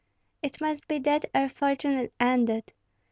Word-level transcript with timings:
"It 0.41 0.59
must 0.59 0.87
be 0.87 0.97
that 0.97 1.25
our 1.35 1.47
fortune 1.47 1.91
is 1.99 2.09
ended. 2.19 2.73